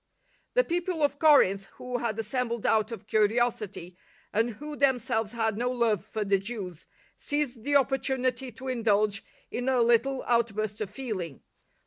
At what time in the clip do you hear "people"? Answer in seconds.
0.63-1.03